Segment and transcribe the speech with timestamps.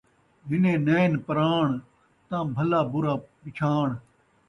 [0.47, 1.67] ہنّیں نین پراݨ،
[2.27, 3.87] تاں بھلا برا پچھاݨ